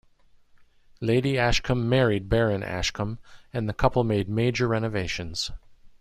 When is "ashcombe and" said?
2.63-3.69